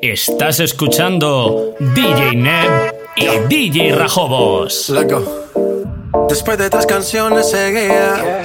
Estás 0.00 0.60
escuchando 0.60 1.74
DJ 1.78 2.36
Neb 2.36 2.94
y 3.16 3.26
DJ 3.48 3.94
Rajobos. 3.96 4.92
Después 6.28 6.58
de 6.58 6.70
tres 6.70 6.86
canciones 6.86 7.50
seguía 7.50 8.42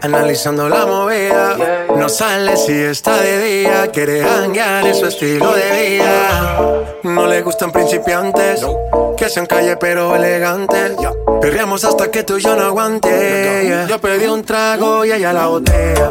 analizando 0.00 0.68
la 0.68 0.86
movida. 0.86 1.56
No 1.96 2.08
sale 2.08 2.56
si 2.56 2.72
está 2.72 3.20
de 3.20 3.42
día, 3.42 3.88
quiere 3.92 4.22
hanguear 4.22 4.86
en 4.86 4.94
su 4.94 5.06
estilo 5.06 5.52
de 5.52 5.90
vida. 5.90 6.82
No 7.02 7.26
le 7.26 7.42
gustan 7.42 7.72
principiantes, 7.72 8.64
que 9.16 9.28
sean 9.28 9.46
calle 9.46 9.76
pero 9.76 10.16
elegantes. 10.16 10.92
Perreamos 11.40 11.84
hasta 11.84 12.10
que 12.10 12.22
tú 12.22 12.38
y 12.38 12.42
yo 12.42 12.56
no 12.56 12.62
aguante. 12.62 13.86
Yo 13.88 14.00
pedí 14.00 14.26
un 14.26 14.42
trago 14.44 15.04
y 15.04 15.12
ella 15.12 15.32
la 15.32 15.46
botella. 15.46 16.08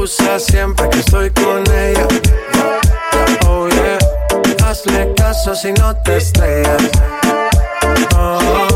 Abusa 0.00 0.38
siempre 0.38 0.88
que 0.88 1.00
estoy 1.00 1.28
con 1.28 1.62
ella. 1.74 2.08
Oh 3.46 3.68
yeah, 3.68 3.98
hazle 4.64 5.12
caso 5.14 5.54
si 5.54 5.74
no 5.74 5.94
te 6.04 6.16
estrellas. 6.16 6.90
Oh, 8.16 8.66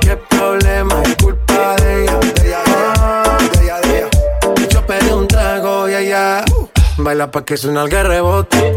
qué 0.00 0.16
problema 0.16 1.00
es 1.04 1.14
culpa 1.22 1.76
de 1.76 2.02
ella. 2.02 2.18
Yo 4.68 4.84
pedí 4.84 5.10
un 5.10 5.28
trago 5.28 5.88
y 5.88 5.94
ella 5.94 6.44
baila 6.96 7.30
pa' 7.30 7.44
que 7.44 7.56
suena 7.56 7.84
el 7.84 7.90
rebote. 7.92 8.76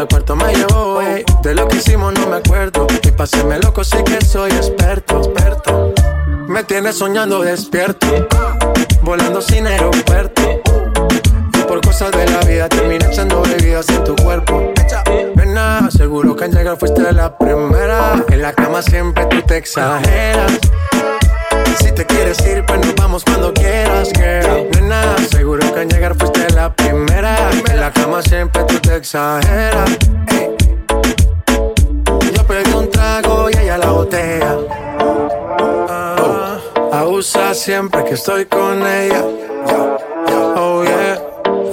el 0.00 0.08
cuarto 0.08 0.36
me 0.36 0.54
llevó. 0.54 1.00
ey. 1.02 1.24
De 1.42 1.54
lo 1.54 1.66
que 1.68 1.76
hicimos 1.76 2.12
no 2.14 2.26
me 2.26 2.36
acuerdo. 2.36 2.86
Y 3.02 3.10
paséme 3.10 3.58
loco, 3.58 3.84
sí 3.84 3.98
que 4.04 4.24
soy 4.24 4.50
experto, 4.50 5.18
experto. 5.18 5.92
Me 6.46 6.64
tienes 6.64 6.96
soñando 6.96 7.40
despierto, 7.40 8.06
volando 9.02 9.40
sin 9.40 9.66
aeropuerto. 9.66 10.42
Y 11.54 11.62
por 11.62 11.80
cosas 11.80 12.12
de 12.12 12.26
la 12.30 12.40
vida 12.40 12.68
terminé 12.68 13.04
echando 13.06 13.42
bebidas 13.42 13.88
en 13.90 14.04
tu 14.04 14.16
cuerpo. 14.16 14.72
Nena, 15.34 15.90
seguro 15.90 16.34
que 16.36 16.44
al 16.44 16.52
llegar 16.52 16.78
fuiste 16.78 17.12
la 17.12 17.36
primera. 17.36 18.24
En 18.30 18.42
la 18.42 18.52
cama 18.52 18.82
siempre 18.82 19.26
tú 19.26 19.42
te 19.42 19.56
exageras. 19.56 20.58
Si 21.78 21.92
te 21.92 22.06
quieres 22.06 22.38
ir, 22.46 22.64
pues 22.66 22.80
nos 22.80 22.94
vamos 22.94 23.24
cuando 23.24 23.52
quieras, 23.52 24.10
girl. 24.14 24.68
Nena, 24.72 25.16
seguro 25.30 25.72
que 25.72 25.80
al 25.80 25.88
llegar 25.88 26.16
fuiste 26.16 26.48
la 26.54 26.72
primera. 26.72 27.07
La 27.88 27.94
cama 27.94 28.20
siempre 28.20 28.62
tú 28.64 28.78
te 28.80 28.96
exageras. 28.96 29.90
Yo 32.34 32.46
pedí 32.46 32.70
un 32.74 32.90
trago 32.90 33.48
y 33.48 33.56
ella 33.56 33.78
la 33.78 33.90
botella. 33.90 34.56
Ah, 35.88 36.58
abusa 36.92 37.54
siempre 37.54 38.04
que 38.04 38.12
estoy 38.12 38.44
con 38.44 38.86
ella. 38.86 39.24
Oh 40.54 40.84
yeah, 40.84 41.18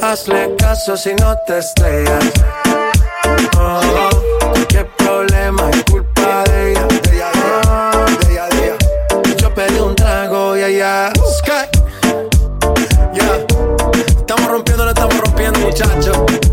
hazle 0.02 0.56
caso 0.56 0.96
si 0.96 1.14
no 1.16 1.36
te 1.48 1.58
estrellas. 1.58 2.32
Oh, 3.60 4.10
qué 4.70 4.86
problema 4.98 5.70
muchacho 15.76 16.45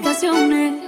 en 0.00 0.87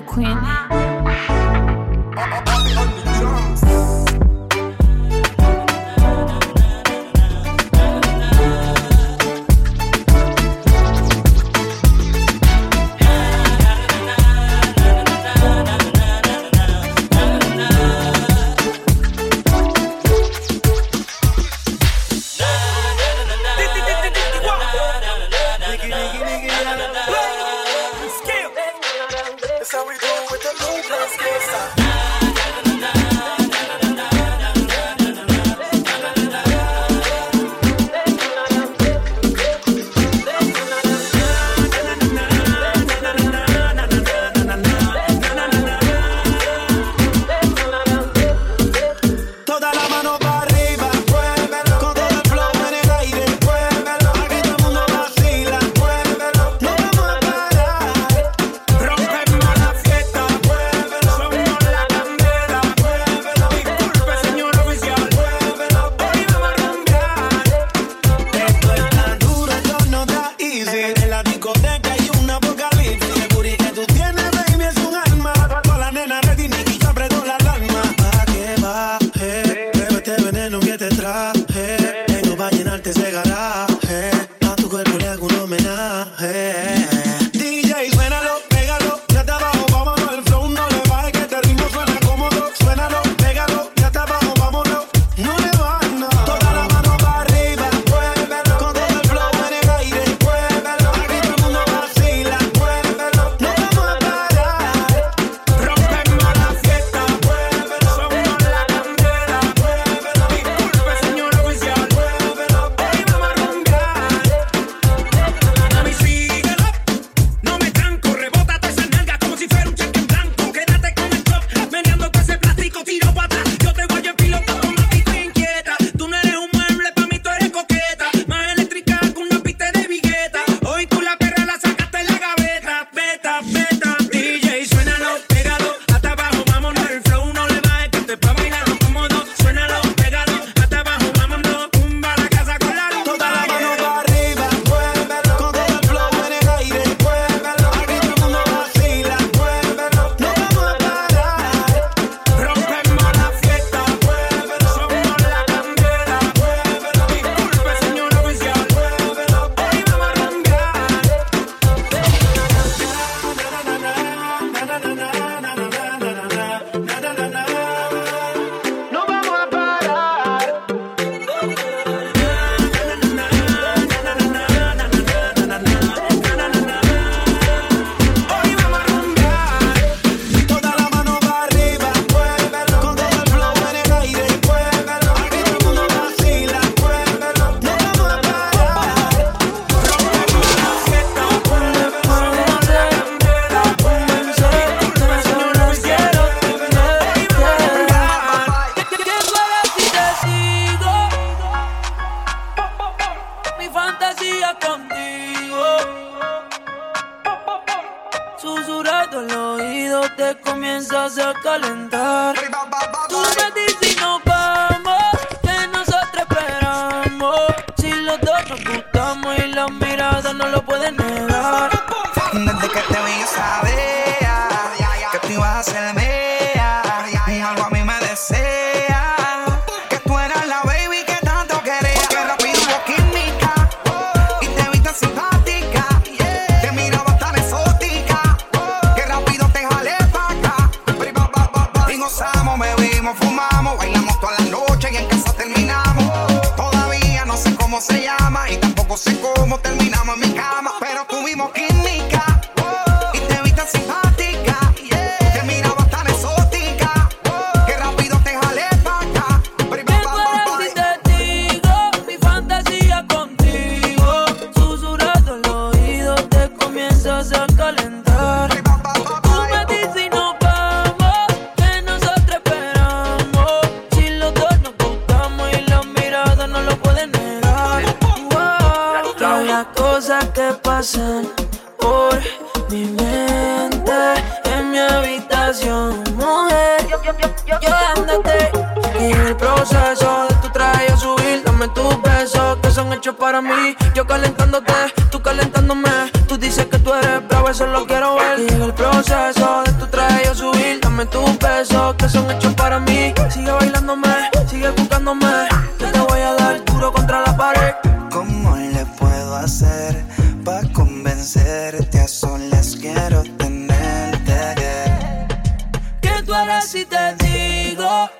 queen. 0.00 0.67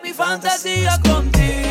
mi 0.02 0.12
fantasía 0.12 0.98
contigo. 1.02 1.67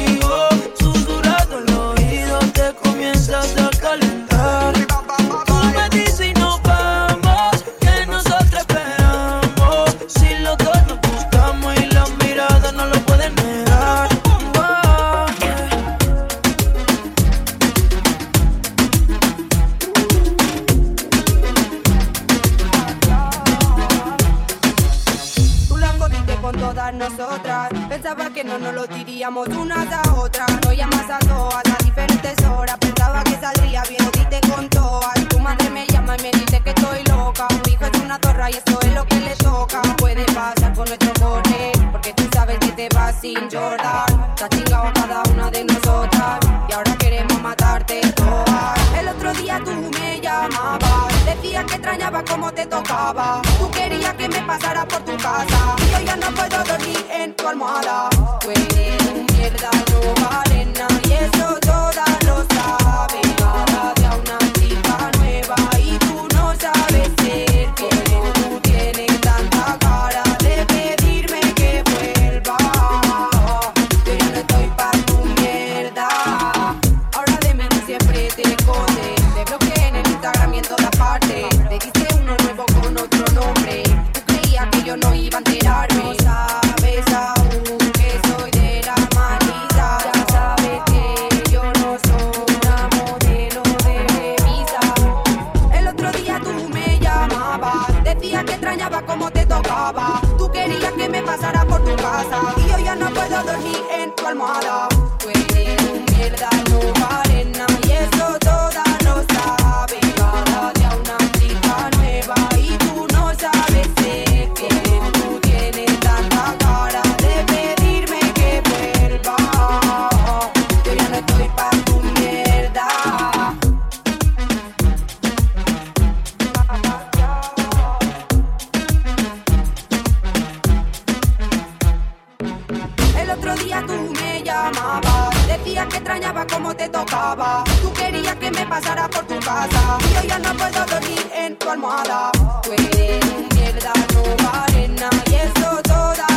el 133.27 133.38
otro 133.38 133.55
día 133.55 133.84
tú 133.86 134.13
me 134.13 134.41
llamabas. 134.41 135.48
Decías 135.48 135.86
que 135.88 135.98
extrañaba 135.98 136.48
cómo 136.48 136.74
te 136.75 136.88
tocaba. 136.88 137.63
Tú 137.81 137.91
querías 137.93 138.36
que 138.36 138.50
me 138.51 138.65
pasara 138.65 139.10
por 139.10 139.25
tu 139.25 139.38
casa. 139.39 139.98
Y 140.10 140.13
yo 140.13 140.22
ya 140.29 140.39
no 140.39 140.53
puedo 140.53 140.86
dormir 140.86 141.31
en 141.36 141.55
tu 141.57 141.69
almohada. 141.69 142.31
Tú 142.63 142.72
eres 142.72 143.25
mierda, 143.53 143.91
no 144.13 144.50
vale 144.50 144.88
nada. 144.88 145.24
Y 145.29 145.36
eso 145.36 145.81
toda 145.84 146.37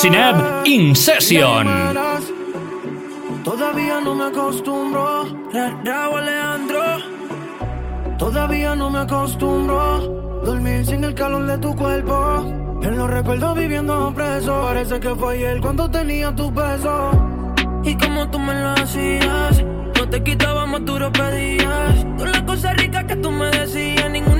Sineb 0.00 0.64
In 0.64 0.96
Session. 0.96 1.68
Todavía 3.44 4.00
no 4.00 4.14
me 4.14 4.24
acostumbro, 4.24 5.26
Raúl 5.84 6.20
Alejandro. 6.20 6.82
Todavía 8.16 8.74
no 8.74 8.88
me 8.88 9.00
acostumbro 9.00 10.40
dormir 10.42 10.86
sin 10.86 11.04
el 11.04 11.12
calor 11.12 11.44
de 11.46 11.58
tu 11.58 11.76
cuerpo. 11.76 12.46
En 12.82 12.96
los 12.96 13.10
recuerdos 13.10 13.54
viviendo 13.54 14.10
preso. 14.14 14.62
Parece 14.62 15.00
que 15.00 15.14
fue 15.14 15.34
ayer 15.34 15.60
cuando 15.60 15.90
tenía 15.90 16.34
tu 16.34 16.50
peso. 16.50 17.10
Y 17.84 17.94
como 17.96 18.26
tú 18.30 18.38
me 18.38 18.54
lo 18.54 18.70
hacías, 18.70 19.62
no 19.98 20.08
te 20.08 20.22
quitabas 20.22 20.66
más 20.66 20.82
duro 20.86 21.12
pedías. 21.12 22.06
Todas 22.16 22.32
las 22.32 22.42
cosas 22.44 22.74
ricas 22.78 23.04
que 23.04 23.16
tú 23.16 23.30
me 23.30 23.50
decías, 23.50 24.10
ninguna 24.10 24.39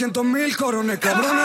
300 0.00 0.24
mil 0.24 0.56
corones, 0.56 0.98
cabrón. 0.98 1.36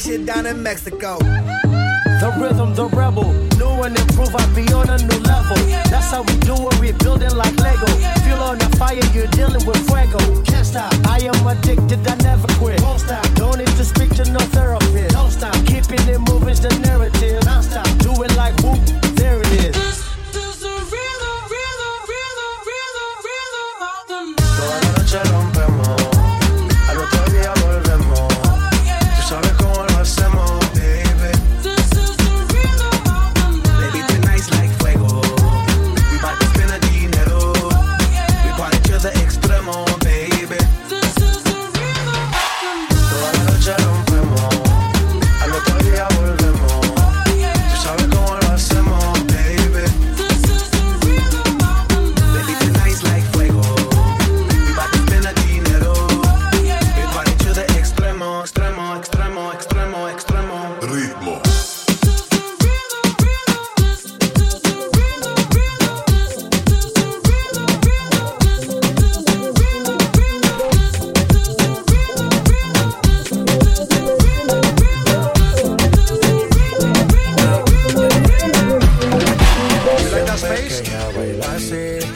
that 0.00 0.08
shit 0.08 0.26
down 0.26 0.46
in 0.46 0.62
Mexico. 0.62 1.39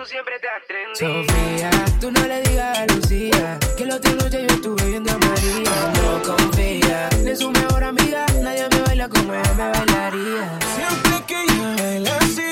tú 0.00 0.06
siempre 0.06 0.34
te 0.38 0.48
atreves. 0.48 0.98
Sofía, 0.98 1.70
tú 2.00 2.10
no 2.10 2.26
le 2.26 2.40
digas 2.42 2.78
a 2.78 2.86
Lucía 2.86 3.58
que 3.76 3.84
la 3.84 3.96
otra 3.96 4.12
noche 4.12 4.46
yo 4.48 4.54
estuve 4.54 4.84
viendo 4.88 5.12
a 5.12 5.18
María. 5.18 5.92
No 6.00 6.22
confía, 6.22 7.08
ni 7.22 7.36
su 7.36 7.50
mejor 7.50 7.84
amiga, 7.84 8.24
nadie 8.40 8.66
me 8.70 8.80
baila 8.80 9.08
como 9.08 9.34
ella 9.34 9.54
me 9.54 9.68
bailaría. 9.70 10.58
Siempre 10.74 11.24
que 11.26 11.42
ella 11.42 11.76
baila 11.82 12.16
así, 12.16 12.50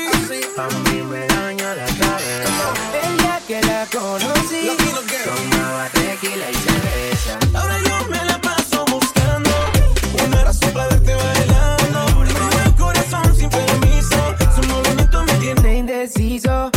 a 0.59 0.91
mí 0.91 1.03
me 1.03 1.27
daña 1.27 1.75
la 1.75 1.87
cabeza. 1.87 2.75
El 3.03 3.17
día 3.17 3.41
que 3.47 3.61
la 3.63 3.87
conocí, 3.87 4.69
tomaba 5.25 5.89
tequila 5.95 6.51
y 6.51 6.55
cerveza. 6.55 7.39
Ahora 7.55 7.79
yo 7.79 8.09
me 8.11 8.25
la 8.27 8.39
paso 8.43 8.85
buscando 8.85 9.51
una 10.27 10.45
razón 10.45 10.73
para 10.73 10.89
verte 10.89 11.15
bailar. 11.15 11.79
Corazón 12.77 13.35
sin 13.35 13.49
permiso, 13.49 14.35
su 14.55 14.69
movimiento 14.69 15.25
me 15.25 15.33
tiene 15.35 15.77
indeciso. 15.79 16.71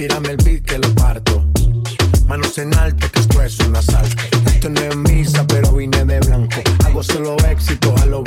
Tírame 0.00 0.30
el 0.30 0.36
beat 0.38 0.64
que 0.64 0.78
lo 0.78 0.88
parto. 0.94 1.44
Manos 2.26 2.56
en 2.56 2.74
alto, 2.74 3.06
que 3.12 3.20
esto 3.20 3.42
es 3.42 3.58
un 3.58 3.76
asalto. 3.76 4.22
Esto 4.46 4.70
no 4.70 4.80
es 4.80 4.96
misa, 4.96 5.46
pero 5.46 5.72
vine 5.72 6.02
de 6.06 6.20
blanco. 6.20 6.56
Hago 6.86 7.02
solo 7.02 7.36
éxito 7.50 7.94
a 8.00 8.06
lo 8.06 8.22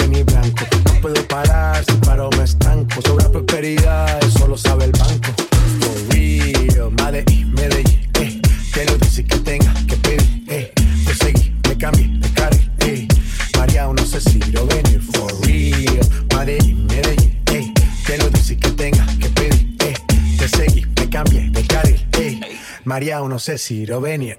María 23.03 23.21
o 23.21 23.27
no 23.27 23.37
sé 23.37 23.57
si 23.57 23.85
Rovenia. 23.85 24.37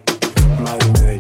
Madre 0.63 1.14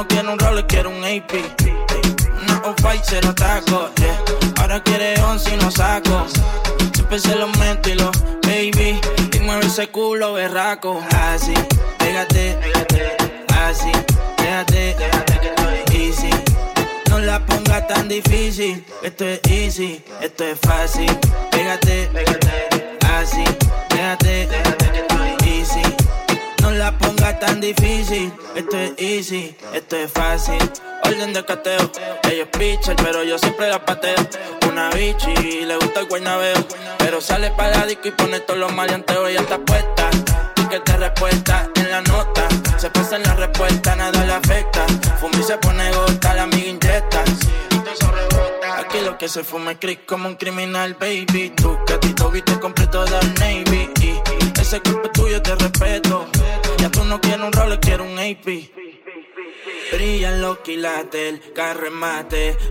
no 0.00 0.08
quieres 0.08 0.32
un 0.32 0.38
rol, 0.38 0.66
quieres 0.66 0.92
un 0.92 1.04
AP. 1.04 1.32
Una 2.42 2.62
off-white, 2.64 3.02
cero 3.04 3.34
taco. 3.34 3.90
yeah. 3.96 4.24
Ahora 4.60 4.82
quieres 4.82 5.20
once 5.20 5.54
y 5.54 5.56
no 5.58 5.70
saco. 5.70 6.26
Siempre 6.94 7.18
se 7.18 7.36
lo 7.36 7.48
meto 7.48 7.90
y 7.90 7.94
lo 7.96 8.10
baby. 8.42 8.98
Y 9.34 9.38
mueve 9.40 9.66
ese 9.66 9.88
culo 9.88 10.32
berraco. 10.32 11.02
Así, 11.10 11.52
pégate, 11.98 12.56
pégate. 12.62 13.16
Así, 13.62 13.92
déjate, 14.38 14.96
déjate 14.98 15.38
que 15.40 15.48
estoy 15.48 16.00
easy. 16.00 16.30
No 17.10 17.18
la 17.18 17.44
pongas 17.44 17.86
tan 17.86 18.08
difícil. 18.08 18.82
Esto 19.02 19.26
es 19.26 19.40
easy, 19.50 20.02
esto 20.22 20.44
es 20.44 20.58
fácil. 20.60 21.14
Pégate, 21.50 22.08
pégate. 22.14 22.96
Así, 23.18 23.44
déjate, 23.90 24.46
déjate 24.46 24.90
que 24.92 24.98
estoy 25.00 25.50
easy. 25.50 25.99
No 26.70 26.76
la 26.76 26.96
pongas 26.96 27.40
tan 27.40 27.60
difícil. 27.60 28.32
Esto 28.54 28.76
es 28.78 28.92
easy, 28.96 29.56
esto 29.74 29.96
es 29.96 30.12
fácil. 30.12 30.58
Orden 31.02 31.32
de 31.32 31.44
cateo. 31.44 31.90
Ella 32.22 32.44
es 32.44 32.48
pitcher, 32.56 32.94
pero 32.94 33.24
yo 33.24 33.38
siempre 33.38 33.68
la 33.68 33.84
pateo. 33.84 34.14
Una 34.68 34.88
bichi, 34.90 35.64
le 35.66 35.76
gusta 35.78 35.98
el 35.98 36.06
guaynabeo. 36.06 36.64
Pero 36.98 37.20
sale 37.20 37.50
para 37.50 37.76
la 37.76 37.86
disco 37.86 38.06
y 38.06 38.12
pone 38.12 38.38
todos 38.38 38.60
los 38.60 38.72
maleanteos. 38.72 39.30
Ella 39.30 39.40
está 39.40 39.58
puesta. 39.58 40.10
Que 40.70 40.78
te 40.78 40.96
respuesta 40.96 41.68
en 41.74 41.90
la 41.90 42.02
nota. 42.02 42.46
Se 42.76 42.88
pasa 42.88 43.16
en 43.16 43.24
la 43.24 43.34
respuesta, 43.34 43.96
nada 43.96 44.24
le 44.24 44.32
afecta. 44.32 44.86
Fumi 45.20 45.42
se 45.42 45.58
pone 45.58 45.90
gota, 45.90 46.34
la 46.34 46.44
amiga 46.44 46.68
inyecta. 46.68 47.24
Aquí 48.78 49.00
lo 49.04 49.18
que 49.18 49.28
se 49.28 49.42
fuma 49.42 49.72
es 49.72 49.78
crick 49.80 50.06
como 50.06 50.28
un 50.28 50.36
criminal, 50.36 50.94
baby. 50.94 51.50
Tu 51.50 51.76
gatito 51.84 52.30
viste 52.30 52.60
completo 52.60 53.04
de 53.06 53.20
Navy. 53.40 53.90
Y 54.00 54.60
ese 54.60 54.80
cuerpo 54.80 55.10
tuyo, 55.10 55.42
te 55.42 55.56
respeto. 55.56 56.28
No 57.10 57.20
quieres 57.20 57.44
un 57.44 57.52
rol, 57.52 57.80
quieres 57.80 58.06
un 58.06 58.16
AP. 58.20 58.70
Brillan 59.92 60.40
los 60.40 60.58
quilates, 60.58 61.20
el 61.20 61.52
carro. 61.52 61.90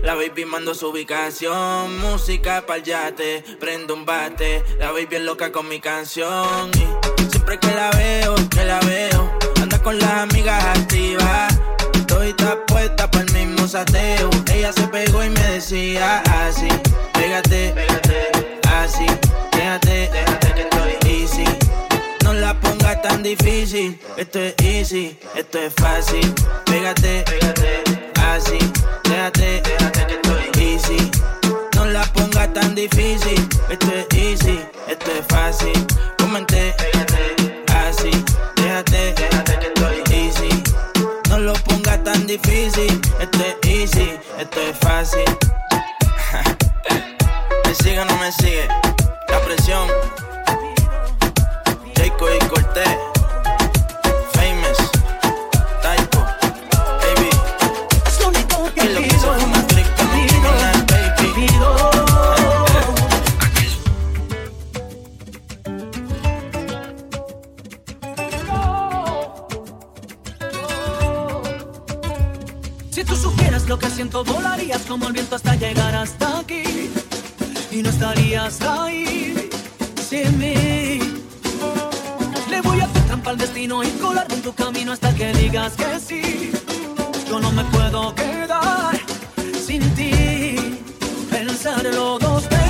La 0.02 0.14
baby 0.14 0.46
mando 0.46 0.74
su 0.74 0.88
ubicación. 0.88 1.98
Música 1.98 2.64
pa'l 2.64 2.82
yate, 2.82 3.44
prendo 3.60 3.92
un 3.92 4.06
bate. 4.06 4.64
La 4.78 4.92
baby 4.92 5.16
es 5.16 5.20
loca 5.20 5.52
con 5.52 5.68
mi 5.68 5.78
canción. 5.78 6.70
Y 7.18 7.30
siempre 7.30 7.58
que 7.58 7.66
la 7.66 7.90
veo, 7.90 8.34
que 8.48 8.64
la 8.64 8.80
veo, 8.80 9.30
anda 9.60 9.82
con 9.82 9.98
las 9.98 10.10
amigas 10.10 10.64
activas. 10.74 11.60
Estoy 11.92 12.34
puesta 12.66 13.10
para 13.10 13.26
el 13.26 13.32
mismo 13.34 13.68
sateo. 13.68 14.30
Ella 14.54 14.72
se 14.72 14.88
pegó 14.88 15.22
y 15.22 15.28
me 15.28 15.42
decía 15.50 16.22
así: 16.46 16.68
Pégate, 17.12 17.74
pégate, 17.74 18.30
así, 18.70 19.04
déjate, 19.52 20.08
déjate 20.10 20.49
tan 22.96 23.22
difícil, 23.22 24.00
esto 24.16 24.38
es 24.40 24.54
easy, 24.62 25.18
esto 25.36 25.58
es 25.58 25.72
fácil. 25.74 26.34
Pégate, 26.66 27.22
pégate, 27.22 27.82
así, 28.20 28.58
déjate, 29.04 29.62
déjate 29.62 30.06
que 30.06 30.14
estoy 30.14 30.50
easy. 30.60 31.10
No 31.76 31.84
la 31.86 32.02
pongas 32.12 32.52
tan 32.52 32.74
difícil, 32.74 33.48
esto 33.68 33.86
es 33.94 34.06
easy, 34.18 34.60
esto 34.88 35.10
es 35.12 35.26
fácil. 35.28 35.86
Comenté, 36.18 36.74
pégate, 36.78 37.64
así, 37.86 38.10
déjate, 38.56 39.14
déjate 39.14 39.58
que 39.58 39.66
estoy 39.66 40.02
easy. 40.12 40.62
No 41.28 41.38
lo 41.38 41.52
pongas 41.54 42.02
tan 42.02 42.26
difícil, 42.26 43.00
esto 43.20 43.38
es 43.38 43.56
easy, 43.70 44.18
esto 44.38 44.60
es 44.60 44.76
fácil. 44.78 45.24
me 47.64 47.74
sigue 47.74 48.00
o 48.00 48.04
no 48.04 48.16
me 48.18 48.32
sigue, 48.32 48.66
la 49.28 49.40
presión. 49.40 49.88
Jacob 51.94 52.28
y 52.34 52.59
Famous, 54.32 54.78
Typo, 55.82 56.20
Baby. 57.02 57.30
Y 58.76 58.88
lo 58.88 59.00
que 59.02 59.10
se 59.10 59.18
fuma 59.18 59.66
click 59.66 59.88
criminal, 59.96 60.86
baby. 60.86 61.48
Si 72.90 73.04
tú 73.04 73.16
supieras 73.16 73.66
lo 73.68 73.78
que 73.78 73.90
siento, 73.90 74.22
volarías 74.24 74.82
como 74.82 75.08
el 75.08 75.12
viento 75.12 75.34
hasta 75.34 75.56
llegar 75.56 75.96
hasta 75.96 76.38
aquí. 76.38 76.90
Y 77.72 77.82
no 77.82 77.90
estarías 77.90 78.60
ahí 78.62 79.50
sin 80.08 80.38
mí. 80.38 81.09
Le 82.50 82.60
voy 82.62 82.80
a 82.80 82.84
hacer 82.84 83.02
trampa 83.04 83.30
al 83.30 83.38
destino 83.38 83.82
y 83.84 83.88
colarme 84.00 84.34
en 84.34 84.42
tu 84.42 84.52
camino 84.52 84.92
hasta 84.92 85.14
que 85.14 85.32
digas 85.32 85.74
que 85.76 86.00
sí. 86.00 86.52
Yo 87.28 87.38
no 87.38 87.52
me 87.52 87.64
puedo 87.66 88.14
quedar 88.14 88.98
sin 89.66 89.82
ti. 89.94 90.56
Pensarlo 91.30 92.18
dos 92.18 92.48
veces 92.48 92.69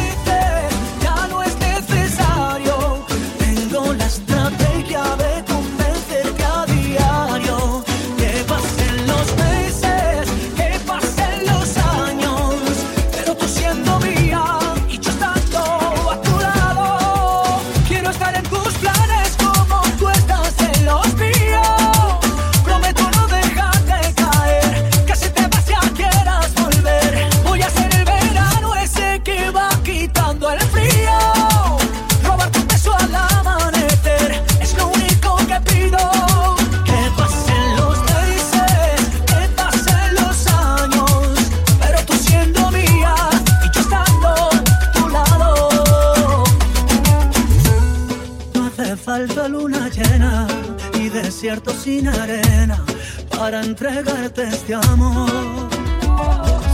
entregarte 53.81 54.43
este 54.43 54.75
amor. 54.75 55.31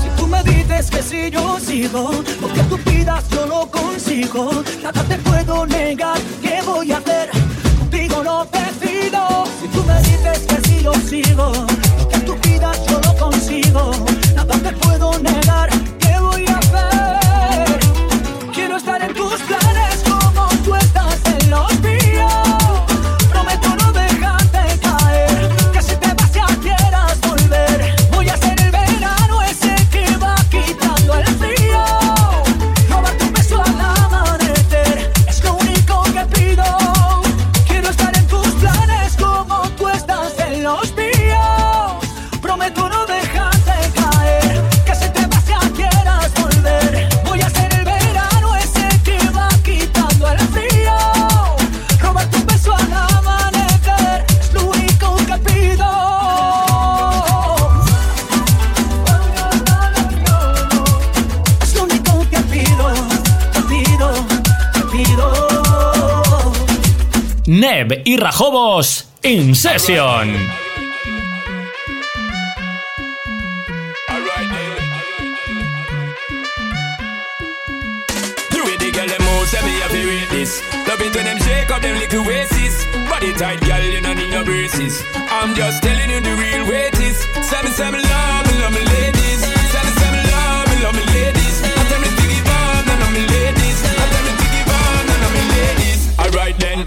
Si 0.03 0.09
tú 0.21 0.27
me 0.27 0.43
dices 0.43 0.91
que 0.91 1.03
si 1.03 1.31
yo 1.31 1.59
sigo, 1.61 2.11
porque 2.41 2.63
tú 2.65 2.79
pidas 2.79 3.29
yo 3.31 3.47
lo 3.47 3.71
consigo. 3.71 4.51
Nada 4.83 5.05
te 5.05 5.17
puedo 5.19 5.67
negar, 5.67 6.19
¿qué 6.43 6.61
voy 6.67 6.91
a 6.91 6.99
hacer? 6.99 7.31
Contigo 7.79 8.25
no 8.25 8.45
decido. 8.47 9.45
Si 9.61 9.69
tú 9.69 9.85
me 9.85 9.99
dices 10.01 10.47
que 10.49 10.69
si 10.69 10.83
yo 10.83 10.95
sigo. 10.95 11.76
Jeb 67.77 68.03
y 68.07 68.17
Rajobos 68.17 69.07
in 69.23 69.55
session. 69.55 70.33
Love 80.87 81.01
it 81.03 81.15
when 81.15 81.25
them 81.25 81.39
shake 81.39 81.71
up 81.71 81.83
them 81.83 81.99
little 81.99 82.25
waists. 82.25 82.87
Body 83.11 83.35
tight, 83.35 83.61
girl, 83.61 83.83
you 83.83 84.01
don't 84.01 84.17
need 84.17 84.31
no 84.31 84.43
braces. 84.43 85.03
I'm 85.29 85.55
just 85.55 85.83
telling 85.83 86.09
you 86.09 86.21
the 86.21 86.33
real 86.33 86.65
weight 86.71 86.95
is. 87.01 87.19
Seven, 87.45 87.73
seven, 87.73 88.01
love, 88.01 88.47
me 88.47 88.59
love 88.63 88.73
me 88.73 88.81
ladies. 88.81 89.41
Seven, 89.75 89.93
seven, 90.01 90.25
love, 90.33 90.67
me 90.71 90.77
love 90.83 90.95
me 90.95 91.05
ladies. 91.13 91.61
I 91.61 91.85
tell 91.91 92.01
me 92.01 92.09
to 92.09 92.25
give 92.25 92.49
up, 92.49 92.87
none 92.87 93.03
of 93.03 93.13
me 93.13 93.23
ladies. 93.37 93.79
I 93.85 94.05
tell 94.13 94.25
me 94.25 94.33
to 94.33 94.47
give 94.55 94.71
up, 94.81 95.05
none 95.11 95.23
of 95.27 95.33
me 95.37 95.43
ladies. 95.53 96.01
Alright 96.19 96.59
then. 96.59 96.87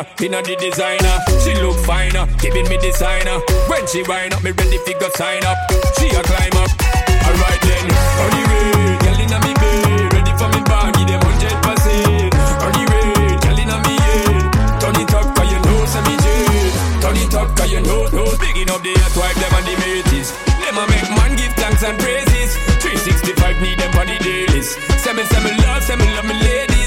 designer, 0.00 0.24
inna 0.24 0.42
the 0.42 0.56
designer. 0.56 1.16
She 1.42 1.54
look 1.60 1.76
finer, 1.84 2.26
giving 2.40 2.68
me 2.68 2.76
designer. 2.78 3.40
When 3.68 3.86
she 3.86 4.02
wind 4.02 4.34
up, 4.34 4.42
me 4.42 4.50
ready 4.52 4.78
fi 4.84 4.92
go 4.98 5.08
sign 5.16 5.44
up. 5.44 5.56
She 5.98 6.08
a 6.08 6.22
climb 6.22 6.56
up. 6.56 6.70
Alright 7.26 7.60
then, 7.60 7.86
on 8.20 8.30
the 8.30 8.42
way, 8.48 8.96
girl 9.00 9.20
inna 9.20 9.38
me 9.44 9.52
bed, 9.54 10.12
ready 10.12 10.32
for 10.38 10.48
me 10.48 10.60
bag, 10.64 10.94
them 10.94 11.20
hundred 11.20 11.56
percent. 11.62 12.34
On 12.64 12.72
the 12.72 12.82
way, 12.90 13.36
girl 13.44 13.58
inna 13.60 13.76
me 13.84 13.94
head, 14.00 14.80
turn 14.80 14.96
it 15.00 15.14
up 15.14 15.26
'cause 15.34 15.50
you 15.52 15.60
know 15.60 15.84
say 15.86 16.02
me 16.06 16.14
jet. 16.16 16.72
Turn 17.02 17.16
it 17.16 17.34
up 17.34 17.48
'cause 17.56 17.70
you 17.70 17.80
know 17.80 18.06
know, 18.08 18.26
speaking 18.34 18.70
up 18.70 18.82
the 18.82 18.92
earthwife, 19.04 19.36
them 19.36 19.54
and 19.58 19.66
the 19.66 19.74
mates. 19.80 20.32
Them 20.60 20.78
a 20.78 20.84
make 20.88 21.10
man 21.16 21.36
give 21.36 21.54
thanks 21.54 21.82
and 21.82 21.98
praises. 21.98 22.56
365 22.80 23.60
need 23.60 23.78
them 23.78 23.92
on 23.98 24.06
the 24.06 24.18
dailies. 24.18 24.76
Send 25.02 25.16
me, 25.16 25.24
send 25.24 25.44
me 25.44 25.52
love, 25.64 25.82
send 25.82 26.00
me 26.00 26.06
love 26.14 26.24
me 26.24 26.34
lady. 26.34 26.79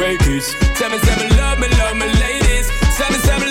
Tell 0.00 0.88
me, 0.88 0.98
tell 0.98 1.18
me, 1.18 1.28
love 1.36 1.58
me, 1.58 1.68
love 1.76 1.94
me, 1.94 2.06
ladies. 2.06 2.70
Tell 2.96 3.10
me, 3.12 3.18
tell 3.18 3.38
me, 3.38 3.49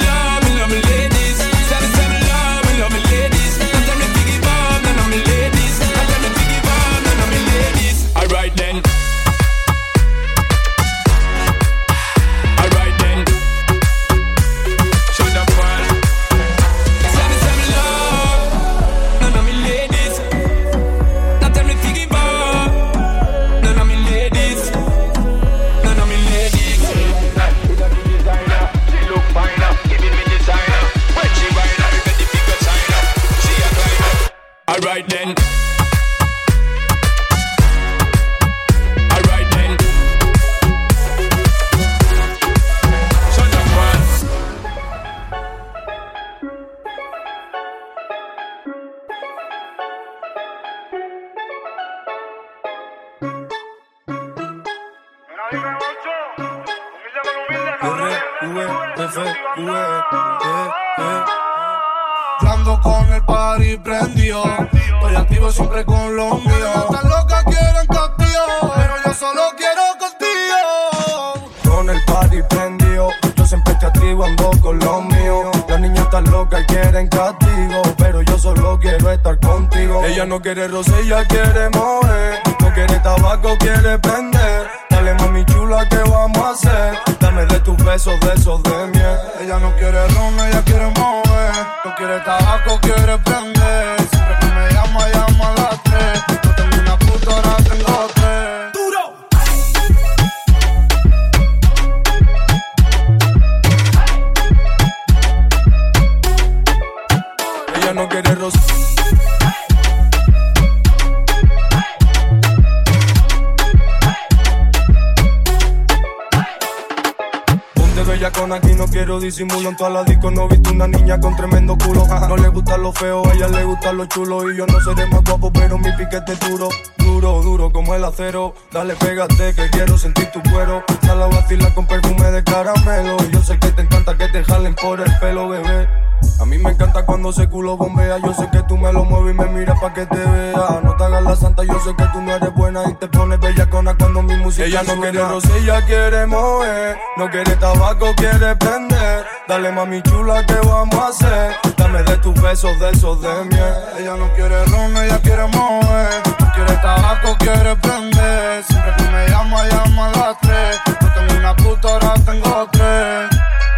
ella 145.79 145.85
quiere 145.85 146.25
mover. 146.25 146.97
No 147.17 147.29
quiere 147.29 147.55
tabaco, 147.55 148.13
quiere 148.15 148.55
prender. 148.55 149.25
Dale 149.47 149.71
mami 149.71 150.01
chula, 150.03 150.45
¿qué 150.45 150.55
vamos 150.55 150.95
a 150.95 151.07
hacer? 151.07 151.55
Dame 151.77 152.03
de 152.03 152.17
tus 152.17 152.39
besos, 152.41 152.79
de 152.79 152.89
esos 152.89 153.21
de 153.21 153.45
miel. 153.45 153.73
Ella 153.99 154.15
no 154.15 154.31
quiere 154.33 154.65
ron, 154.65 154.97
ella 154.97 155.19
quiere 155.21 155.47
mover. 155.47 156.21
No 156.39 156.51
quiere 156.53 156.75
tabaco, 156.81 157.35
quiere 157.39 157.75
prender. 157.77 158.63
Siempre 158.63 158.93
que 158.97 159.03
me 159.03 159.27
llama, 159.29 159.63
llama 159.67 160.05
a 160.07 160.17
las 160.17 160.39
tres. 160.39 160.79
No 161.01 161.13
tengo 161.13 161.39
una 161.39 161.55
puta, 161.55 162.13
tengo 162.25 162.69
tres. 162.71 163.29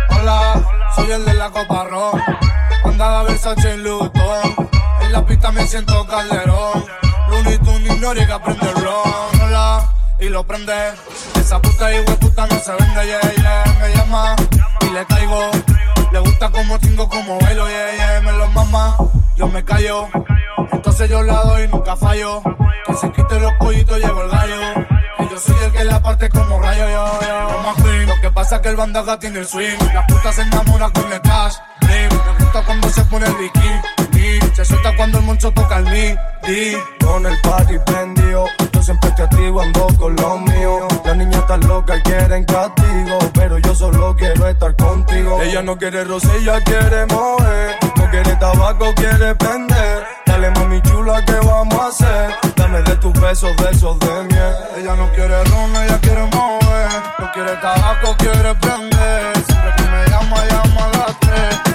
Hola, 0.10 0.62
soy 0.96 1.12
el 1.12 1.26
de 1.26 1.34
la 1.34 1.50
copa 1.50 1.86
ron. 1.86 2.22
Andaba 2.84 3.24
Versace 3.24 3.74
en 3.74 3.84
Luton. 3.84 4.70
En 5.02 5.12
la 5.12 5.26
pista 5.26 5.52
me 5.52 5.66
siento 5.68 6.06
calderón. 6.08 6.86
Looney 7.30 7.58
Tunes 7.60 7.96
ignore 7.96 8.28
prende 8.44 8.70
el 8.70 8.76
ron. 8.84 9.41
Y 10.22 10.30
lo 10.30 10.46
prende. 10.46 10.72
Esa 11.36 11.60
puta 11.60 11.92
y 11.92 12.04
puta 12.04 12.46
no 12.46 12.60
se 12.60 12.72
vende, 12.74 13.06
yeah, 13.08 13.34
yeah. 13.38 13.78
Me 13.82 13.96
llama 13.96 14.36
y 14.82 14.94
le 14.94 15.04
caigo. 15.08 15.50
Le 16.12 16.20
gusta 16.20 16.52
como 16.52 16.78
tingo, 16.78 17.10
como 17.10 17.40
bailo, 17.40 17.68
yeah, 17.68 17.96
yeah. 17.96 18.22
Me 18.22 18.32
lo 18.34 18.48
mama, 18.50 18.96
yo 19.36 19.48
me 19.48 19.66
callo. 19.66 20.08
Entonces 20.72 21.10
yo 21.10 21.24
la 21.24 21.42
doy, 21.44 21.68
nunca 21.70 21.96
fallo. 21.96 22.44
Que 22.86 22.94
se 22.94 23.12
quite 23.12 23.40
los 23.40 23.54
pollitos, 23.56 23.98
llevo 23.98 24.22
el 24.22 24.30
gallo. 24.30 25.01
Y 25.22 25.30
yo 25.30 25.40
soy 25.40 25.56
el 25.64 25.72
que 25.72 25.84
la 25.84 26.02
parte 26.02 26.30
como 26.30 26.60
rayo, 26.60 26.86
yo, 26.90 27.20
yo. 27.22 27.62
Más. 27.64 28.08
Lo 28.08 28.22
que 28.22 28.32
pasa 28.32 28.56
es 28.58 28.62
que 28.62 28.70
el 28.70 28.76
bandaga 28.76 29.20
tiene 29.20 29.40
el 29.40 29.48
swing. 29.48 29.78
La 29.94 30.06
puta 30.08 30.32
se 30.32 30.42
enamora 30.42 30.90
con 30.90 31.12
el 31.12 31.22
cash. 31.22 31.56
Dream. 31.82 32.10
Me 32.10 32.44
gusta 32.44 32.64
cuando 32.66 32.90
se 32.90 33.04
pone 33.06 33.26
el 33.26 33.36
bikini. 33.36 33.82
Se 34.54 34.66
suelta 34.66 34.96
cuando 34.96 35.18
el 35.18 35.26
moncho 35.26 35.52
toca 35.52 35.78
el 35.78 35.86
midi. 35.86 36.78
Con 37.04 37.26
el 37.26 37.40
party 37.42 37.80
prendido, 37.86 38.46
yo 38.72 38.84
siempre 38.84 39.10
te 39.12 39.24
activo, 39.24 39.62
ando 39.62 39.88
con 39.98 40.16
los 40.16 40.42
míos. 40.42 40.84
Las 41.04 41.18
niñas 41.18 41.42
están 41.42 41.62
locas 41.68 41.98
y 42.00 42.02
quieren 42.04 42.46
castigo, 42.46 43.20
pero 43.34 43.58
yo 43.58 43.74
solo 43.74 44.16
quiero 44.16 44.48
estar 44.48 44.76
contigo. 44.76 45.42
Ella 45.42 45.62
no 45.62 45.78
quiere 45.78 46.04
roce, 46.04 46.28
ella 46.38 46.62
quiere 46.64 47.06
mover. 47.08 47.78
No 47.96 48.10
quiere 48.10 48.36
tabaco, 48.36 48.94
quiere 48.96 49.34
prender. 49.36 50.21
Dale 50.42 50.60
mami 50.60 50.82
chula, 50.82 51.24
¿qué 51.24 51.36
vamos 51.46 51.80
a 51.80 51.88
hacer? 51.90 52.34
Dame 52.56 52.82
de 52.82 52.96
tus 52.96 53.14
besos, 53.14 53.56
de 53.58 53.70
esos 53.70 54.00
de 54.00 54.24
miel. 54.24 54.56
Ella 54.76 54.96
no 54.96 55.08
quiere 55.12 55.44
ron, 55.44 55.70
ella 55.76 56.00
quiere 56.02 56.22
mover. 56.34 56.90
No 57.20 57.32
quiere 57.32 57.56
tabaco, 57.58 58.18
quiere 58.18 58.56
prender. 58.56 59.36
Siempre 59.46 59.72
que 59.78 59.84
me 59.84 60.10
llama, 60.10 60.46
llama 60.48 60.86
a 60.86 60.98
las 60.98 61.20
tres. 61.20 61.71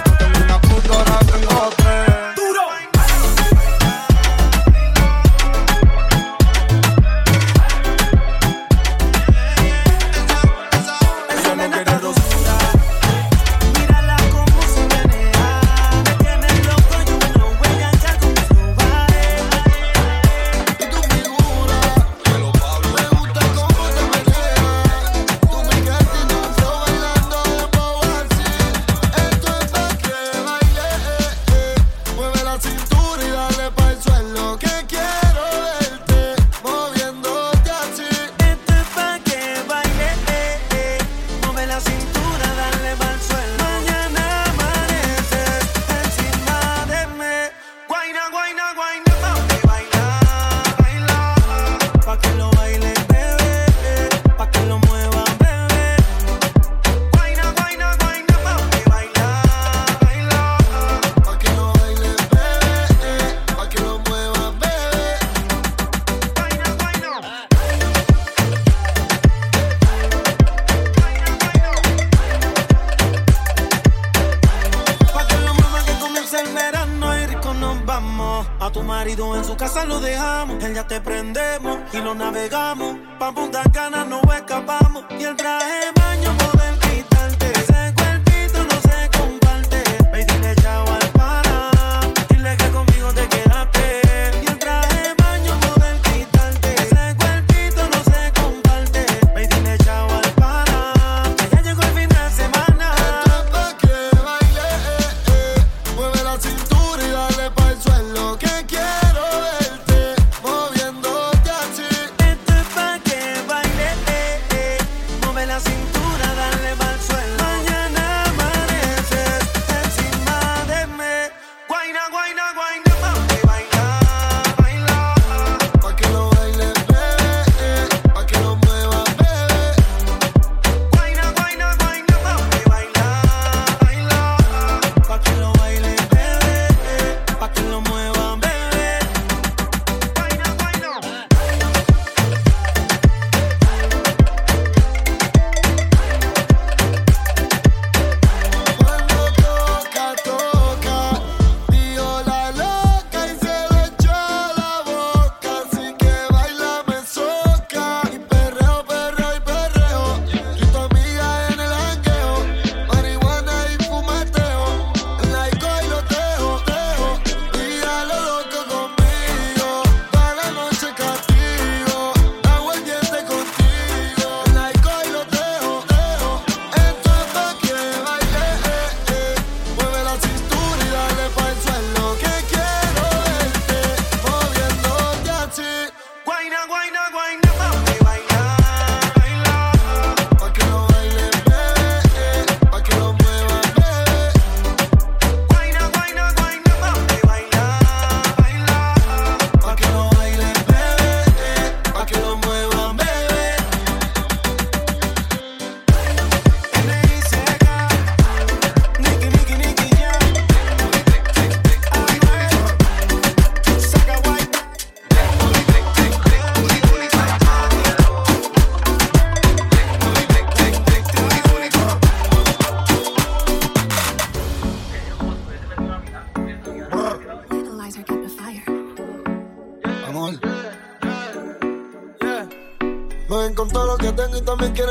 Y 81.93 81.97
lo 81.97 82.13
navegamos. 82.15 82.97
Pa' 83.19 83.31
Punta 83.31 83.66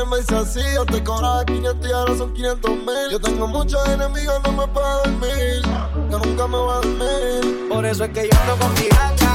me 0.07 0.19
hice 0.19 0.35
así. 0.35 0.61
Yo 0.73 0.85
te 0.85 1.03
cobraba 1.03 1.45
500 1.45 1.89
y 1.89 1.93
ahora 1.93 2.17
son 2.17 2.33
500 2.33 2.71
mil. 2.71 3.11
Yo 3.11 3.19
tengo 3.19 3.47
muchos 3.47 3.87
enemigos, 3.87 4.41
no 4.43 4.51
me 4.51 4.67
puedo 4.67 4.97
dormir. 5.03 5.61
Yo 6.09 6.19
nunca 6.19 6.47
me 6.47 6.57
voy 6.57 6.71
a 6.71 6.75
dormir. 6.75 7.69
Por 7.69 7.85
eso 7.85 8.03
es 8.05 8.11
que 8.11 8.29
yo 8.29 8.39
ando 8.41 8.65
con 8.65 8.73
mi 8.73 8.87
hacha. 8.91 9.26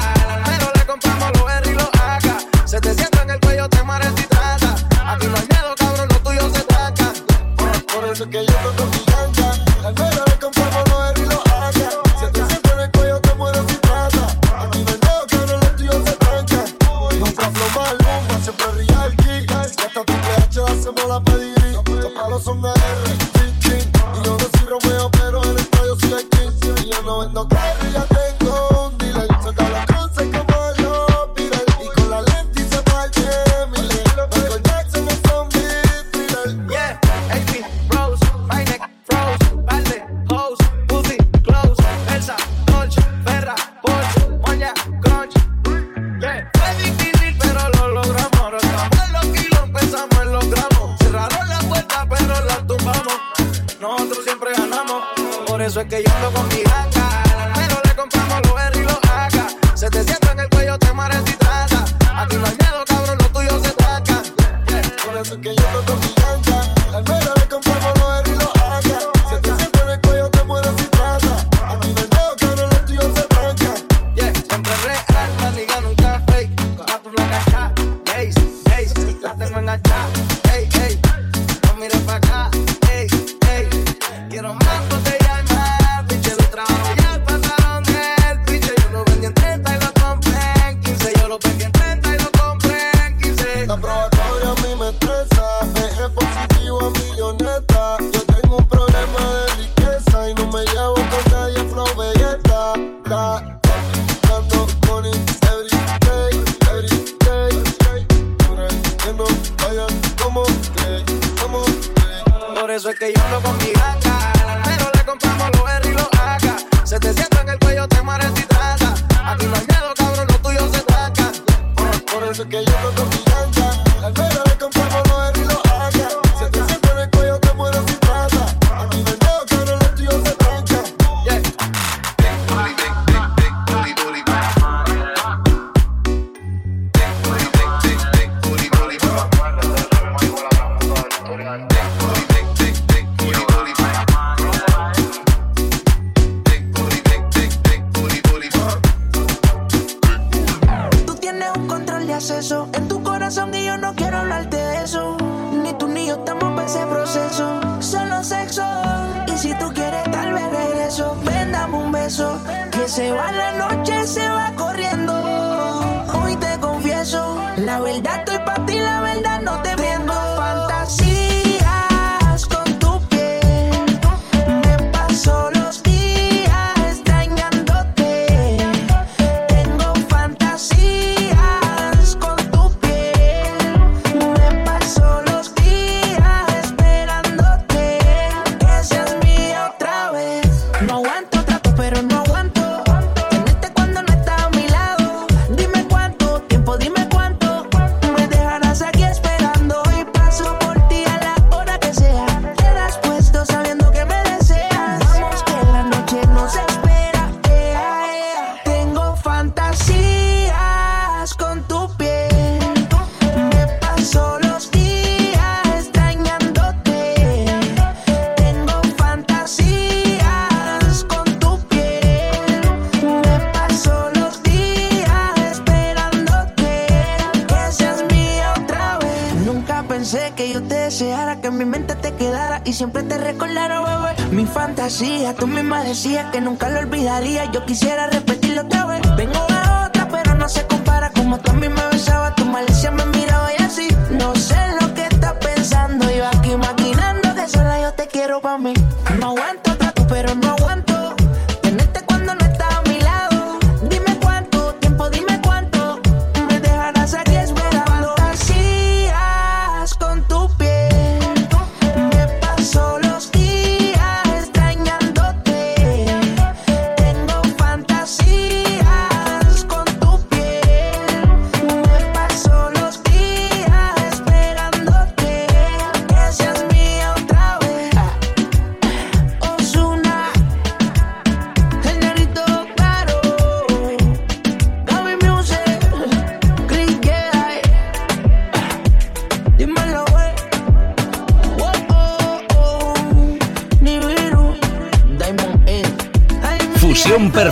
pensé 230.12 230.32
que 230.34 230.52
yo 230.52 230.62
te 230.62 230.74
deseara, 230.74 231.40
que 231.40 231.48
en 231.48 231.56
mi 231.56 231.64
mente 231.64 231.94
te 231.94 232.12
quedara 232.12 232.60
y 232.64 232.72
siempre 232.74 233.02
te 233.02 233.16
recordara, 233.16 233.80
bebé. 233.80 234.30
Mi 234.30 234.44
fantasía, 234.44 235.34
tú 235.34 235.46
misma 235.46 235.82
decías 235.84 236.30
que 236.30 236.40
nunca 236.40 236.68
lo 236.68 236.80
olvidaría. 236.80 237.50
Yo 237.50 237.64
quisiera 237.64 238.08
repetirlo 238.08 238.62
otra 238.62 238.84
vez. 238.86 239.00
Vengo 239.16 239.46
de 239.48 239.86
otra, 239.86 240.08
pero 240.10 240.34
no 240.34 240.48
se 240.48 240.66
compara. 240.66 241.10
Como 241.12 241.38
tú 241.38 241.50
a 241.50 241.54
mí 241.54 241.68
me 241.68 241.86
besaba, 241.86 242.34
tu 242.34 242.44
malicia 242.44 242.90
me 242.90 243.11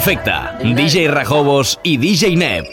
perfecta. 0.02 0.56
DJ 0.62 1.08
Rajobos 1.08 1.78
y 1.82 1.98
DJ 1.98 2.34
Neb. 2.34 2.64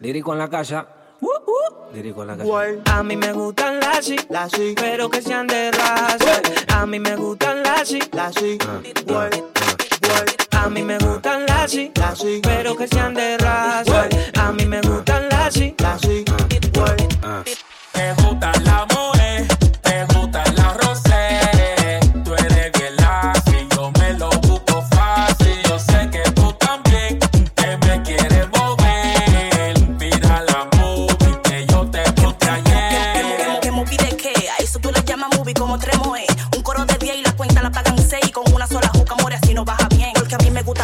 Lírico 0.00 0.32
en 0.32 0.38
la 0.38 0.48
casa. 0.48 0.86
Uh, 1.20 1.26
uh. 1.26 1.94
en 1.94 2.26
la 2.26 2.36
casa. 2.38 2.98
A 2.98 3.02
mí 3.02 3.16
me 3.16 3.32
gustan 3.34 3.78
las 3.80 4.06
sí, 4.06 4.16
las 4.30 4.50
sí, 4.50 4.74
pero 4.74 5.10
que 5.10 5.20
sean 5.20 5.46
de 5.46 5.70
raza. 5.70 6.40
A 6.68 6.86
mí 6.86 6.98
me 6.98 7.16
gustan 7.16 7.62
las 7.62 7.86
sí, 7.86 8.00
las 8.12 8.34
sí. 8.34 8.56
Uh. 9.06 10.56
A 10.56 10.68
mí 10.70 10.82
me 10.82 10.96
gustan 10.96 11.44
las 11.44 11.70
sí, 11.70 11.92
las 11.96 12.18
sí, 12.18 12.40
pero 12.42 12.74
que 12.76 12.88
sean 12.88 13.12
de 13.12 13.36
raza. 13.36 14.08
A 14.40 14.52
mí 14.52 14.64
me 14.64 14.80
gustan 14.80 15.28
las 15.28 15.52
sí, 15.52 15.74
las 15.78 16.00
sí. 16.00 16.24
Me 17.94 18.14
gusta 18.14 18.52
la 18.64 18.89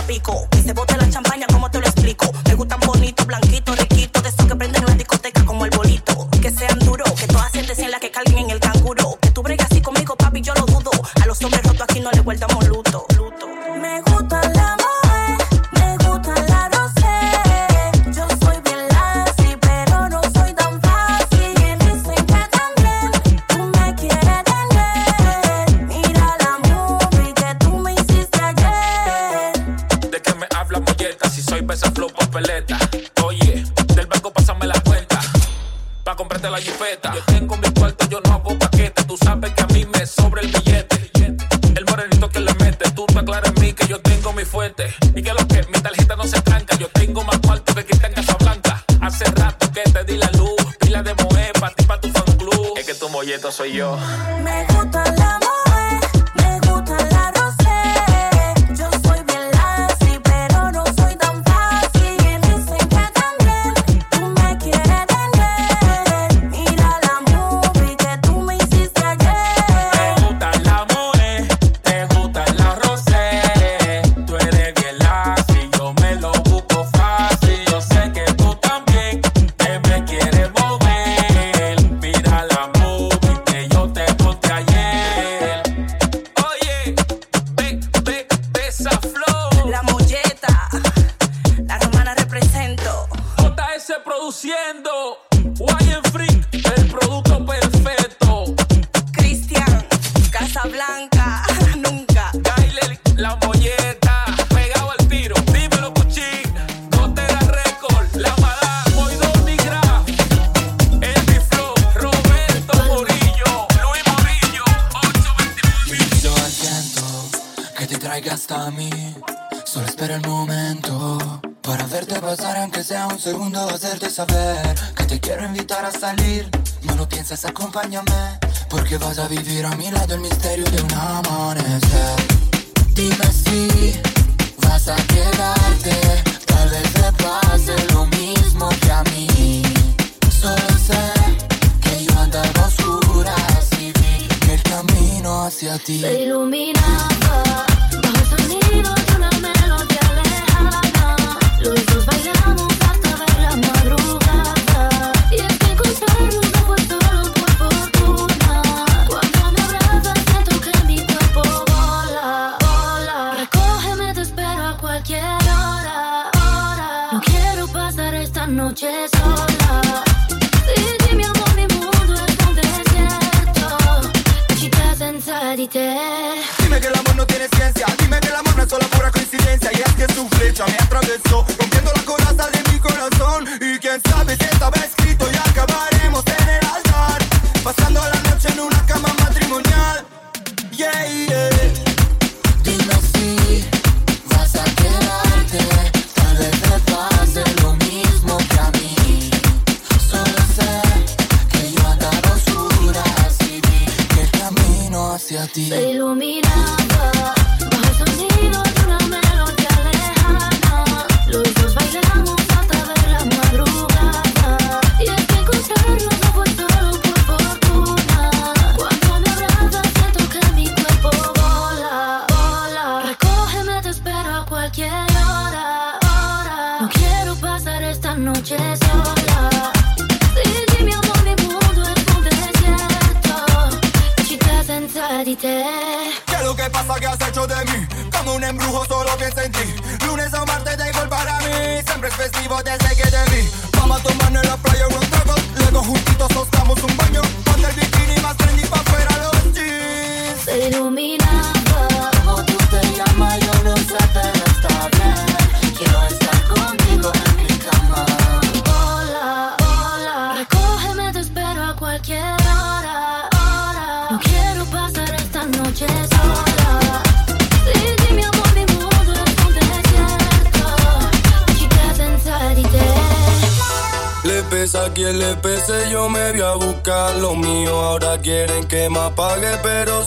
pico. 0.07 0.49
Que 0.51 0.63
se 0.63 0.73
bote 0.73 0.97
la 0.97 1.06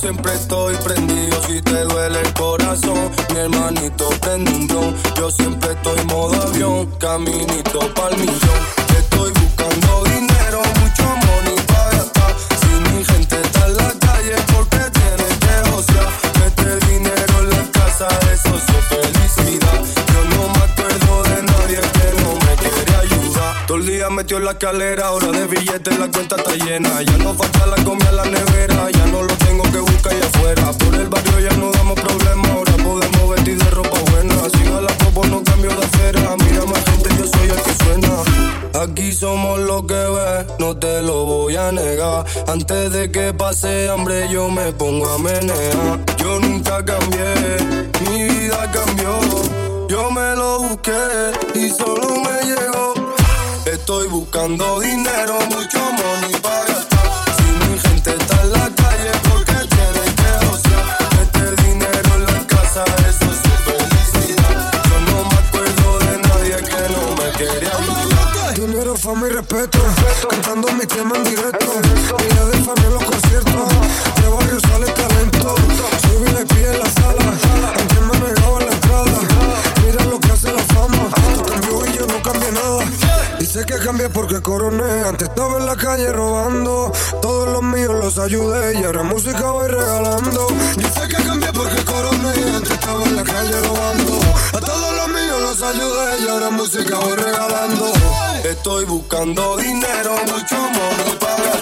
siempre 0.10 0.34
estoy 0.34 0.76
prendido. 0.78 1.40
Si 1.46 1.62
te 1.62 1.84
duele 1.84 2.20
el 2.20 2.34
corazón, 2.34 3.12
mi 3.32 3.40
hermanito 3.40 4.10
prende 4.22 4.76
un. 4.76 4.96
Yo 5.16 5.30
siempre 5.30 5.74
estoy 5.74 6.04
modo 6.06 6.34
avión, 6.42 6.88
caminito 6.98 7.80
pa'l 7.94 8.18
millón. 8.18 8.60
Estoy 8.98 9.32
buscando 9.34 10.04
dinero, 10.06 10.62
mucho 10.82 11.04
money 11.04 11.58
para 11.68 11.90
gastar. 11.98 12.36
Si 12.60 12.72
mi 12.90 13.04
gente 13.06 13.36
está 13.40 13.68
en 13.68 13.78
la 13.78 13.92
calle, 14.06 14.36
porque 14.52 14.80
tiene 14.98 15.28
que 15.44 15.70
josear. 15.70 16.10
Mete 16.40 16.88
dinero 16.88 17.34
en 17.42 17.50
la 17.52 17.64
casa, 17.72 18.08
eso 18.34 18.56
es 18.56 18.86
felicidad. 18.94 19.80
Yo 20.12 20.22
no 20.34 20.42
me 20.56 20.62
acuerdo 20.70 21.24
de 21.30 21.44
nadie 21.44 21.82
que 21.98 22.08
no 22.24 22.34
me 22.46 22.54
quiere 22.64 22.96
ayudar. 23.06 23.66
Todo 23.68 23.78
el 23.78 23.86
día 23.86 24.10
metió 24.10 24.38
en 24.38 24.46
la 24.46 24.52
escalera, 24.52 25.06
ahora 25.06 25.32
de 25.32 25.46
billetes 25.46 26.00
la 26.00 26.10
cuenta 26.10 26.36
está 26.36 26.56
llena 26.56 26.98
Antes 42.48 42.92
de 42.92 43.12
que 43.12 43.34
pase 43.34 43.90
hambre 43.90 44.28
yo 44.30 44.50
me 44.50 44.72
pongo 44.74 45.08
a 45.10 45.18
menear. 45.18 46.00
Yo 46.18 46.40
nunca 46.40 46.84
cambié, 46.84 47.34
mi 48.02 48.24
vida 48.24 48.72
cambió. 48.72 49.20
Yo 49.88 50.12
me 50.12 50.36
lo 50.36 50.60
busqué 50.60 51.32
y 51.56 51.70
solo 51.70 52.08
me 52.26 52.48
llegó. 52.48 52.94
Estoy 53.66 54.08
buscando 54.08 54.80
dinero, 54.80 55.36
mucho 55.50 55.80
money 55.80 56.40
para 56.42 56.66
gastar. 56.66 57.36
Si 57.38 57.44
mi 57.70 57.80
gente 57.80 58.10
está 58.12 58.42
en 58.42 58.52
la 58.52 58.70
calle 58.82 59.12
porque 59.30 59.54
tiene 59.76 60.04
que 60.20 60.32
ociar. 60.48 60.98
Este 61.22 61.64
dinero 61.64 62.10
en 62.16 62.26
la 62.26 62.48
casa, 62.48 62.84
eso 63.10 63.26
es 63.32 63.38
su 63.46 63.54
felicidad. 63.68 64.72
Yo 64.90 64.98
no 65.08 65.18
me 65.30 65.36
acuerdo 65.36 66.00
de 66.00 66.14
nadie 66.28 66.58
que 66.70 66.82
no 66.94 67.02
me 67.16 67.28
quería 67.38 67.78
ayudar 67.78 68.09
cero 68.90 68.96
fama 68.98 69.28
y 69.28 69.32
respeto. 69.32 69.80
Cantando 70.30 70.68
mi 70.74 70.86
tema 70.86 71.16
en 71.18 71.24
directo. 71.24 71.66
Ella 72.20 72.46
de 72.46 72.58
en 72.58 72.94
los 72.94 73.04
conciertos. 73.04 74.09
cambié 83.90 84.10
porque 84.10 84.40
coroné. 84.40 85.02
Antes 85.02 85.28
estaba 85.30 85.58
en 85.58 85.66
la 85.66 85.76
calle 85.76 86.12
robando. 86.12 86.92
Todos 87.24 87.50
los 87.50 87.64
míos 87.64 87.96
los 88.04 88.20
ayudé 88.20 88.80
y 88.80 88.84
ahora 88.84 89.02
música 89.02 89.50
voy 89.50 89.68
regalando. 89.68 90.48
Yo 90.78 90.88
sé 90.90 91.08
que 91.08 91.24
cambié 91.24 91.52
porque 91.52 91.84
coroné. 91.86 92.34
Antes 92.56 92.72
estaba 92.72 93.04
en 93.04 93.16
la 93.16 93.24
calle 93.24 93.60
robando. 93.62 94.14
A 94.58 94.60
todos 94.60 94.92
los 95.00 95.08
míos 95.08 95.42
los 95.42 95.62
ayudé 95.64 96.24
y 96.24 96.28
ahora 96.28 96.50
música 96.52 97.00
voy 97.00 97.16
regalando. 97.16 97.86
Estoy 98.44 98.86
buscando 98.86 99.58
dinero, 99.58 100.16
mucho 100.28 100.56
amor 100.56 101.18
para 101.20 101.59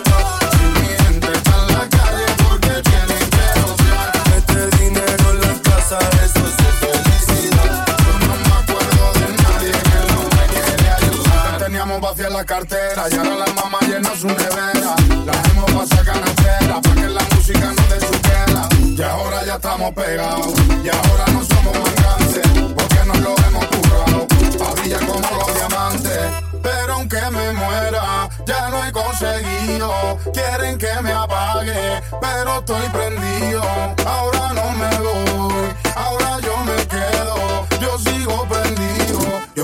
la 12.38 12.46
cartera 12.46 13.06
y 13.10 13.16
ahora 13.16 13.36
la 13.36 13.54
mamá 13.54 13.80
llena 13.82 14.16
su 14.16 14.28
nevera. 14.28 14.96
La 15.26 15.34
hemos 15.50 15.72
pasado 15.72 16.06
canastera 16.06 16.82
para 16.84 16.96
que 17.02 17.10
la 17.10 17.24
música 17.36 17.74
no 17.76 17.84
dé 17.90 18.00
su. 18.00 18.96
Y 18.96 19.02
ahora 19.02 19.44
ya 19.44 19.56
estamos 19.56 19.92
pegados 19.94 20.54
y 20.84 20.90
ahora 20.90 21.26
no 21.34 21.44
somos 21.44 21.74
mangantes 21.74 22.48
porque 22.76 23.00
nos 23.08 23.20
lo 23.22 23.36
hemos 23.48 23.66
currado. 23.66 24.28
Brilla 24.76 25.00
como 25.00 25.38
los 25.40 25.54
diamantes, 25.56 26.20
pero 26.62 26.94
aunque 26.94 27.22
me 27.32 27.54
muera, 27.54 28.30
ya 28.46 28.70
no 28.70 28.86
he 28.86 28.92
conseguido. 28.92 29.92
Quieren 30.32 30.78
que 30.78 30.94
me 31.02 31.14
apague, 31.14 32.04
pero 32.22 32.60
estoy 32.60 32.88
prendido. 32.90 33.64
Ahora 34.06 34.54
no 34.54 34.72
me 34.74 34.98
voy, 35.00 35.74
ahora 35.96 36.40
yo 36.42 36.56
me 36.66 36.88
quedo. 36.88 37.68
Yo 37.82 37.98
sí 37.98 38.17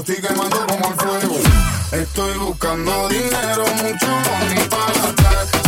estoy 0.03 0.21
quemando 0.21 0.67
como 0.67 0.87
el 0.87 0.95
fuego. 0.95 1.35
Estoy 1.93 2.37
buscando 2.37 3.07
dinero, 3.07 3.65
mucho 3.81 4.07
money 4.07 4.67
para 4.69 4.93
gastar. 4.93 5.62